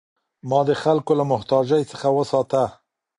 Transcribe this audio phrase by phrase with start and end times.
[0.49, 2.63] ما د خلکو له محتاجۍ څخه وساته.